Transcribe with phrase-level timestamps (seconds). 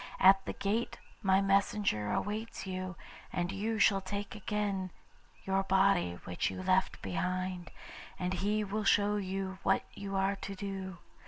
[0.19, 2.95] At the gate my messenger awaits you,
[3.31, 4.89] and you shall take again
[5.45, 7.69] your body which you left behind,
[8.17, 10.97] and he will show you what you are to do.